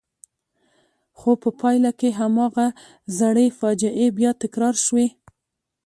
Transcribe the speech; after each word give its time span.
خو 1.17 1.31
په 1.43 1.49
پایله 1.59 1.91
کې 1.99 2.09
هماغه 2.19 2.67
زړې 3.19 3.47
فاجعې 3.59 4.07
بیا 4.17 4.31
تکرار 4.43 4.75
شوې. 4.85 5.07